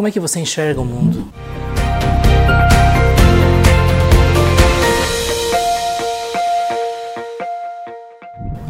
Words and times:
Como 0.00 0.08
é 0.08 0.10
que 0.10 0.18
você 0.18 0.40
enxerga 0.40 0.80
o 0.80 0.84
mundo? 0.86 1.30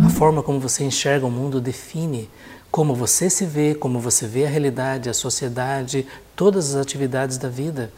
A 0.05 0.09
forma 0.09 0.43
como 0.43 0.59
você 0.59 0.83
enxerga 0.83 1.25
o 1.25 1.31
mundo 1.31 1.61
define 1.61 2.29
como 2.69 2.97
você 2.97 3.31
se 3.31 3.47
vê, 3.47 3.77
como 3.77 4.01
você 4.01 4.27
vê 4.27 4.45
a 4.45 4.49
realidade, 4.49 5.09
a 5.09 5.15
sociedade, 5.15 6.05
todas 6.35 6.75
as 6.75 6.83
atividades 6.83 7.39
da 7.39 7.49
vida. 7.49 7.93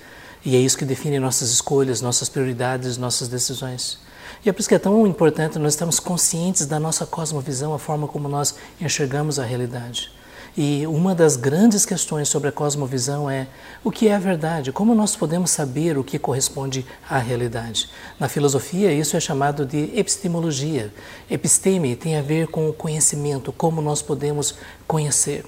E 0.45 0.55
é 0.55 0.59
isso 0.59 0.77
que 0.77 0.85
define 0.85 1.19
nossas 1.19 1.49
escolhas, 1.53 2.03
nossas 2.03 2.29
prioridades, 2.29 2.99
nossas 2.99 3.29
decisões. 3.29 3.99
E 4.45 4.51
é 4.51 4.53
por 4.53 4.61
isso 4.61 4.69
que 4.69 4.75
é 4.75 4.79
tão 4.79 5.07
importante 5.07 5.59
nós 5.59 5.73
estarmos 5.73 5.99
conscientes 5.99 6.67
da 6.67 6.79
nossa 6.79 7.07
cosmovisão, 7.07 7.73
a 7.73 7.79
forma 7.79 8.07
como 8.07 8.29
nós 8.29 8.55
enxergamos 8.79 9.39
a 9.39 9.45
realidade. 9.47 10.13
E 10.57 10.87
uma 10.87 11.15
das 11.15 11.37
grandes 11.37 11.87
questões 11.87 12.29
sobre 12.29 12.51
a 12.51 12.53
cosmovisão 12.53 13.29
é 13.31 13.47
o 13.83 13.91
que 13.91 14.09
é 14.09 14.15
a 14.15 14.19
verdade, 14.19 14.71
como 14.71 14.95
nós 14.95 15.17
podemos 15.17 15.51
saber 15.51 15.97
o 15.97 16.05
que 16.05 16.19
corresponde 16.19 16.85
à 17.09 17.19
realidade. 17.19 17.89
Na 18.21 18.29
filosofia, 18.29 18.93
isso 18.93 19.17
é 19.17 19.21
chamado 19.21 19.65
de 19.65 19.91
epistemologia. 19.99 20.93
Episteme 21.31 21.97
tem 21.97 22.17
a 22.17 22.23
ver 22.23 22.49
com 22.49 22.69
o 22.69 22.73
conhecimento, 22.73 23.51
como 23.51 23.81
nós 23.81 24.03
podemos 24.03 24.55
conhecer. 24.87 25.45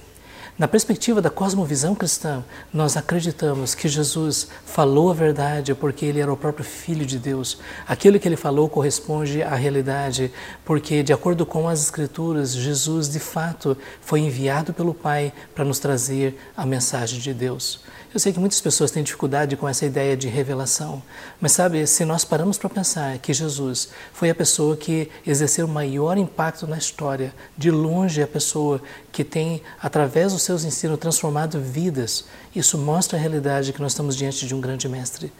Na 0.57 0.69
perspectiva 0.69 1.21
da 1.21 1.29
cosmovisão 1.29 1.93
cristã, 1.93 2.41
nós 2.73 2.95
acreditamos 2.95 3.75
que 3.75 3.89
Jesus 3.89 4.47
falou 4.65 5.11
a 5.11 5.13
verdade 5.13 5.75
porque 5.75 6.05
ele 6.05 6.21
era 6.21 6.31
o 6.31 6.37
próprio 6.37 6.63
Filho 6.63 7.05
de 7.05 7.19
Deus. 7.19 7.57
Aquilo 7.85 8.17
que 8.17 8.25
ele 8.25 8.37
falou 8.37 8.69
corresponde 8.69 9.43
à 9.43 9.53
realidade, 9.53 10.31
porque, 10.63 11.03
de 11.03 11.11
acordo 11.11 11.45
com 11.45 11.67
as 11.67 11.81
Escrituras, 11.81 12.55
Jesus 12.55 13.09
de 13.09 13.19
fato 13.19 13.77
foi 13.99 14.21
enviado 14.21 14.73
pelo 14.73 14.93
Pai 14.93 15.33
para 15.53 15.65
nos 15.65 15.77
trazer 15.77 16.39
a 16.55 16.65
mensagem 16.65 17.19
de 17.19 17.33
Deus. 17.33 17.81
Eu 18.15 18.19
sei 18.21 18.31
que 18.31 18.39
muitas 18.39 18.61
pessoas 18.61 18.91
têm 18.91 19.03
dificuldade 19.03 19.57
com 19.57 19.67
essa 19.67 19.85
ideia 19.85 20.15
de 20.15 20.29
revelação, 20.29 21.03
mas 21.41 21.51
sabe, 21.51 21.85
se 21.85 22.05
nós 22.05 22.23
paramos 22.23 22.57
para 22.57 22.69
pensar 22.69 23.17
que 23.17 23.33
Jesus 23.33 23.89
foi 24.13 24.29
a 24.29 24.35
pessoa 24.35 24.77
que 24.77 25.11
exerceu 25.27 25.65
o 25.65 25.69
maior 25.69 26.17
impacto 26.17 26.65
na 26.65 26.77
história, 26.77 27.33
de 27.57 27.69
longe 27.69 28.23
a 28.23 28.27
pessoa 28.27 28.81
que 29.11 29.21
tem, 29.21 29.61
através 29.81 30.31
dos 30.31 30.44
seus 30.45 30.63
ensinos, 30.63 30.99
transformado 30.99 31.59
vidas, 31.59 32.25
isso 32.55 32.77
mostra 32.77 33.17
a 33.17 33.21
realidade 33.21 33.73
que 33.73 33.81
nós 33.81 33.91
estamos 33.91 34.15
diante 34.15 34.47
de 34.47 34.55
um 34.55 34.61
grande 34.61 34.87
mestre. 34.87 35.31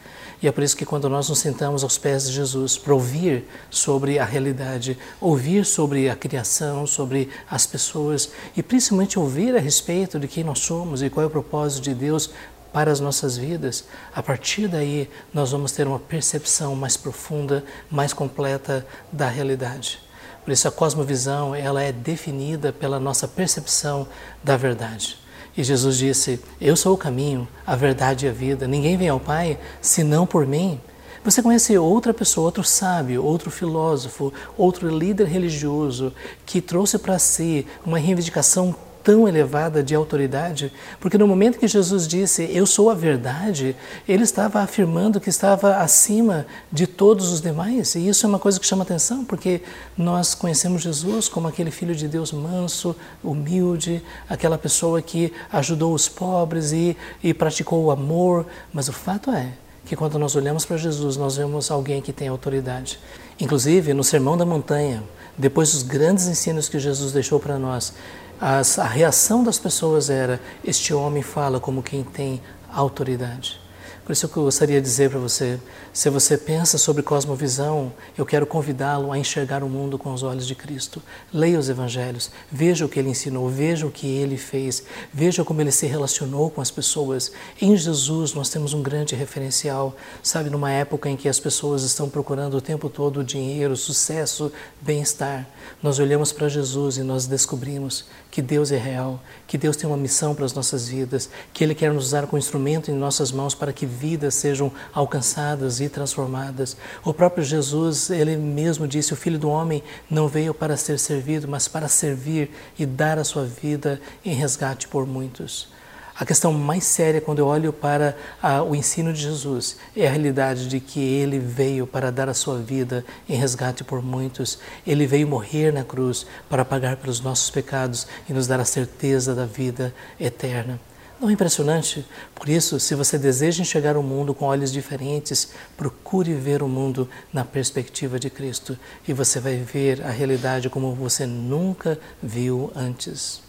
E 0.42 0.48
é 0.48 0.52
por 0.52 0.62
isso 0.62 0.76
que 0.76 0.84
quando 0.84 1.08
nós 1.08 1.28
nos 1.28 1.38
sentamos 1.38 1.82
aos 1.82 1.96
pés 1.96 2.26
de 2.26 2.32
Jesus 2.32 2.76
para 2.76 2.92
ouvir 2.92 3.44
sobre 3.70 4.18
a 4.18 4.24
realidade, 4.24 4.98
ouvir 5.20 5.64
sobre 5.64 6.10
a 6.10 6.16
criação, 6.16 6.86
sobre 6.86 7.30
as 7.50 7.66
pessoas 7.66 8.30
e 8.56 8.62
principalmente 8.62 9.18
ouvir 9.18 9.56
a 9.56 9.60
respeito 9.60 10.18
de 10.18 10.28
quem 10.28 10.44
nós 10.44 10.58
somos 10.58 11.02
e 11.02 11.08
qual 11.08 11.24
é 11.24 11.26
o 11.26 11.30
propósito 11.30 11.84
de 11.84 11.94
Deus 11.94 12.30
para 12.72 12.92
as 12.92 13.00
nossas 13.00 13.38
vidas, 13.38 13.84
a 14.14 14.22
partir 14.22 14.68
daí 14.68 15.08
nós 15.32 15.52
vamos 15.52 15.72
ter 15.72 15.86
uma 15.86 15.98
percepção 15.98 16.76
mais 16.76 16.94
profunda, 16.94 17.64
mais 17.90 18.12
completa 18.12 18.86
da 19.10 19.28
realidade. 19.28 20.05
Por 20.46 20.52
isso 20.52 20.68
a 20.68 20.70
cosmovisão, 20.70 21.56
ela 21.56 21.82
é 21.82 21.90
definida 21.90 22.72
pela 22.72 23.00
nossa 23.00 23.26
percepção 23.26 24.06
da 24.44 24.56
verdade. 24.56 25.18
E 25.56 25.64
Jesus 25.64 25.98
disse: 25.98 26.40
"Eu 26.60 26.76
sou 26.76 26.94
o 26.94 26.96
caminho, 26.96 27.48
a 27.66 27.74
verdade 27.74 28.26
e 28.26 28.28
a 28.28 28.32
vida. 28.32 28.68
Ninguém 28.68 28.96
vem 28.96 29.08
ao 29.08 29.18
Pai 29.18 29.58
senão 29.80 30.24
por 30.24 30.46
mim." 30.46 30.80
Você 31.24 31.42
conhece 31.42 31.76
outra 31.76 32.14
pessoa, 32.14 32.44
outro 32.44 32.62
sábio, 32.62 33.24
outro 33.24 33.50
filósofo, 33.50 34.32
outro 34.56 34.88
líder 34.88 35.26
religioso 35.26 36.12
que 36.46 36.60
trouxe 36.60 36.96
para 36.96 37.18
si 37.18 37.66
uma 37.84 37.98
reivindicação 37.98 38.72
tão 39.06 39.28
elevada 39.28 39.84
de 39.84 39.94
autoridade, 39.94 40.72
porque 40.98 41.16
no 41.16 41.28
momento 41.28 41.60
que 41.60 41.68
Jesus 41.68 42.08
disse, 42.08 42.50
Eu 42.52 42.66
sou 42.66 42.90
a 42.90 42.94
verdade, 42.94 43.76
ele 44.08 44.24
estava 44.24 44.58
afirmando 44.58 45.20
que 45.20 45.28
estava 45.28 45.76
acima 45.76 46.44
de 46.72 46.88
todos 46.88 47.30
os 47.30 47.40
demais. 47.40 47.94
E 47.94 48.08
isso 48.08 48.26
é 48.26 48.28
uma 48.28 48.40
coisa 48.40 48.58
que 48.58 48.66
chama 48.66 48.82
atenção, 48.82 49.24
porque 49.24 49.62
nós 49.96 50.34
conhecemos 50.34 50.82
Jesus 50.82 51.28
como 51.28 51.46
aquele 51.46 51.70
filho 51.70 51.94
de 51.94 52.08
Deus 52.08 52.32
manso, 52.32 52.96
humilde, 53.22 54.02
aquela 54.28 54.58
pessoa 54.58 55.00
que 55.00 55.32
ajudou 55.52 55.94
os 55.94 56.08
pobres 56.08 56.72
e, 56.72 56.96
e 57.22 57.32
praticou 57.32 57.84
o 57.84 57.92
amor. 57.92 58.44
Mas 58.74 58.88
o 58.88 58.92
fato 58.92 59.30
é 59.30 59.52
que 59.84 59.94
quando 59.94 60.18
nós 60.18 60.34
olhamos 60.34 60.64
para 60.64 60.76
Jesus, 60.76 61.16
nós 61.16 61.36
vemos 61.36 61.70
alguém 61.70 62.02
que 62.02 62.12
tem 62.12 62.26
autoridade. 62.26 62.98
Inclusive, 63.38 63.94
no 63.94 64.02
Sermão 64.02 64.36
da 64.36 64.44
Montanha, 64.44 65.04
depois 65.38 65.72
dos 65.72 65.82
grandes 65.84 66.26
ensinos 66.26 66.68
que 66.68 66.78
Jesus 66.80 67.12
deixou 67.12 67.38
para 67.38 67.56
nós, 67.56 67.92
as, 68.40 68.78
a 68.78 68.84
reação 68.84 69.42
das 69.42 69.58
pessoas 69.58 70.10
era: 70.10 70.40
este 70.64 70.92
homem 70.92 71.22
fala 71.22 71.60
como 71.60 71.82
quem 71.82 72.02
tem 72.04 72.40
autoridade. 72.72 73.60
Por 74.06 74.12
isso 74.12 74.28
que 74.28 74.36
eu 74.36 74.44
gostaria 74.44 74.80
de 74.80 74.86
dizer 74.86 75.10
para 75.10 75.18
você, 75.18 75.58
se 75.92 76.08
você 76.08 76.38
pensa 76.38 76.78
sobre 76.78 77.02
cosmovisão, 77.02 77.92
eu 78.16 78.24
quero 78.24 78.46
convidá-lo 78.46 79.10
a 79.10 79.18
enxergar 79.18 79.64
o 79.64 79.68
mundo 79.68 79.98
com 79.98 80.14
os 80.14 80.22
olhos 80.22 80.46
de 80.46 80.54
Cristo. 80.54 81.02
Leia 81.32 81.58
os 81.58 81.68
evangelhos, 81.68 82.30
veja 82.48 82.86
o 82.86 82.88
que 82.88 83.00
ele 83.00 83.08
ensinou, 83.08 83.48
veja 83.48 83.84
o 83.84 83.90
que 83.90 84.06
ele 84.06 84.36
fez, 84.36 84.84
veja 85.12 85.42
como 85.42 85.60
ele 85.60 85.72
se 85.72 85.86
relacionou 85.86 86.48
com 86.50 86.60
as 86.60 86.70
pessoas. 86.70 87.32
Em 87.60 87.76
Jesus 87.76 88.32
nós 88.32 88.48
temos 88.48 88.72
um 88.72 88.80
grande 88.80 89.16
referencial, 89.16 89.96
sabe, 90.22 90.50
numa 90.50 90.70
época 90.70 91.10
em 91.10 91.16
que 91.16 91.28
as 91.28 91.40
pessoas 91.40 91.82
estão 91.82 92.08
procurando 92.08 92.56
o 92.56 92.60
tempo 92.60 92.88
todo 92.88 93.24
dinheiro, 93.24 93.76
sucesso, 93.76 94.52
bem-estar. 94.80 95.48
Nós 95.82 95.98
olhamos 95.98 96.30
para 96.30 96.48
Jesus 96.48 96.96
e 96.96 97.02
nós 97.02 97.26
descobrimos 97.26 98.04
que 98.30 98.40
Deus 98.40 98.70
é 98.70 98.76
real, 98.76 99.18
que 99.48 99.58
Deus 99.58 99.76
tem 99.76 99.88
uma 99.88 99.96
missão 99.96 100.32
para 100.32 100.44
as 100.44 100.52
nossas 100.52 100.86
vidas, 100.86 101.28
que 101.52 101.64
ele 101.64 101.74
quer 101.74 101.92
nos 101.92 102.04
usar 102.04 102.26
como 102.26 102.38
instrumento 102.38 102.88
em 102.88 102.94
nossas 102.94 103.32
mãos 103.32 103.52
para 103.52 103.72
que 103.72 103.95
vidas 103.96 104.34
sejam 104.34 104.70
alcançadas 104.92 105.80
e 105.80 105.88
transformadas. 105.88 106.76
O 107.04 107.12
próprio 107.12 107.44
Jesus, 107.44 108.10
ele 108.10 108.36
mesmo 108.36 108.86
disse: 108.86 109.12
O 109.12 109.16
filho 109.16 109.38
do 109.38 109.48
homem 109.48 109.82
não 110.10 110.28
veio 110.28 110.54
para 110.54 110.76
ser 110.76 110.98
servido, 110.98 111.48
mas 111.48 111.66
para 111.66 111.88
servir 111.88 112.50
e 112.78 112.84
dar 112.84 113.18
a 113.18 113.24
sua 113.24 113.44
vida 113.44 114.00
em 114.24 114.34
resgate 114.34 114.86
por 114.86 115.06
muitos. 115.06 115.74
A 116.18 116.24
questão 116.24 116.50
mais 116.50 116.84
séria 116.84 117.20
quando 117.20 117.40
eu 117.40 117.46
olho 117.46 117.74
para 117.74 118.16
a, 118.42 118.62
o 118.62 118.74
ensino 118.74 119.12
de 119.12 119.20
Jesus 119.20 119.76
é 119.94 120.06
a 120.06 120.10
realidade 120.10 120.66
de 120.66 120.80
que 120.80 120.98
ele 120.98 121.38
veio 121.38 121.86
para 121.86 122.10
dar 122.10 122.26
a 122.26 122.32
sua 122.32 122.58
vida 122.58 123.04
em 123.28 123.36
resgate 123.36 123.84
por 123.84 124.02
muitos. 124.02 124.58
Ele 124.86 125.06
veio 125.06 125.28
morrer 125.28 125.70
na 125.72 125.84
cruz 125.84 126.26
para 126.48 126.64
pagar 126.64 126.96
pelos 126.96 127.20
nossos 127.20 127.50
pecados 127.50 128.06
e 128.26 128.32
nos 128.32 128.46
dar 128.46 128.58
a 128.60 128.64
certeza 128.64 129.34
da 129.34 129.44
vida 129.44 129.94
eterna. 130.18 130.80
Não 131.18 131.30
é 131.30 131.32
impressionante? 131.32 132.04
Por 132.34 132.46
isso, 132.46 132.78
se 132.78 132.94
você 132.94 133.16
deseja 133.16 133.62
enxergar 133.62 133.96
o 133.96 134.02
mundo 134.02 134.34
com 134.34 134.44
olhos 134.44 134.70
diferentes, 134.70 135.48
procure 135.74 136.34
ver 136.34 136.62
o 136.62 136.68
mundo 136.68 137.08
na 137.32 137.42
perspectiva 137.42 138.18
de 138.20 138.28
Cristo 138.28 138.78
e 139.08 139.14
você 139.14 139.40
vai 139.40 139.56
ver 139.56 140.02
a 140.02 140.10
realidade 140.10 140.68
como 140.68 140.94
você 140.94 141.24
nunca 141.24 141.98
viu 142.22 142.70
antes. 142.76 143.45